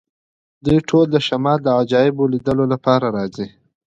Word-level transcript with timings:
دوی 0.65 0.79
ټول 0.89 1.05
د 1.11 1.17
شمال 1.27 1.59
د 1.63 1.67
عجایبو 1.79 2.31
لیدلو 2.33 2.65
لپاره 2.73 3.05
راځي 3.17 3.47